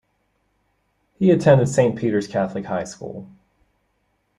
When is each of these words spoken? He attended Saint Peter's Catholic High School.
He 1.19 1.29
attended 1.29 1.69
Saint 1.69 1.95
Peter's 1.95 2.27
Catholic 2.27 2.65
High 2.65 2.85
School. 2.85 3.29